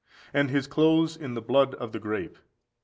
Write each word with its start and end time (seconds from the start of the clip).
"And 0.33 0.49
his 0.49 0.65
clothes 0.65 1.15
in 1.15 1.35
the 1.35 1.43
blood 1.43 1.75
of 1.75 1.91
the 1.91 1.99
grape." 1.99 2.39